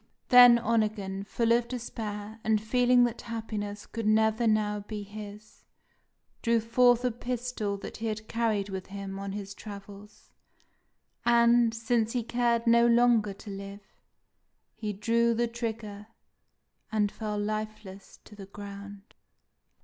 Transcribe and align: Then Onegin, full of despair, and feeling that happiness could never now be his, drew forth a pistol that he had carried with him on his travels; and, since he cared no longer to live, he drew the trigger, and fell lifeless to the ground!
Then 0.29 0.57
Onegin, 0.57 1.25
full 1.25 1.51
of 1.51 1.67
despair, 1.67 2.39
and 2.43 2.59
feeling 2.59 3.03
that 3.03 3.21
happiness 3.21 3.85
could 3.85 4.07
never 4.07 4.47
now 4.47 4.79
be 4.79 5.03
his, 5.03 5.63
drew 6.41 6.59
forth 6.59 7.05
a 7.05 7.11
pistol 7.11 7.77
that 7.77 7.97
he 7.97 8.07
had 8.07 8.27
carried 8.27 8.67
with 8.69 8.87
him 8.87 9.19
on 9.19 9.33
his 9.33 9.53
travels; 9.53 10.31
and, 11.23 11.71
since 11.75 12.13
he 12.13 12.23
cared 12.23 12.65
no 12.65 12.87
longer 12.87 13.33
to 13.33 13.51
live, 13.51 13.93
he 14.73 14.91
drew 14.91 15.35
the 15.35 15.47
trigger, 15.47 16.07
and 16.91 17.11
fell 17.11 17.37
lifeless 17.37 18.17
to 18.23 18.35
the 18.35 18.47
ground! 18.47 19.13